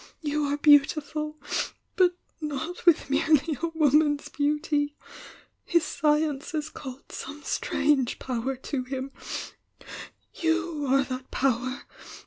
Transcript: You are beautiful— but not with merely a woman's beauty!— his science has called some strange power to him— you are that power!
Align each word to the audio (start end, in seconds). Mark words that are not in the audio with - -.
You 0.23 0.45
are 0.45 0.57
beautiful— 0.57 1.37
but 1.95 2.17
not 2.41 2.87
with 2.87 3.11
merely 3.11 3.55
a 3.61 3.67
woman's 3.67 4.29
beauty!— 4.29 4.95
his 5.63 5.85
science 5.85 6.53
has 6.53 6.69
called 6.69 7.11
some 7.11 7.43
strange 7.43 8.17
power 8.17 8.55
to 8.55 8.83
him— 8.83 9.11
you 10.41 10.87
are 10.91 11.03
that 11.03 11.29
power! 11.29 11.83